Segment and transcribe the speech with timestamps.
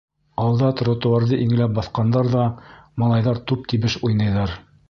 [0.43, 2.49] Алда тротуарҙы иңләп баҫҡандар ҙа
[3.05, 4.61] малайҙар «туп тибеш» уйнайҙар.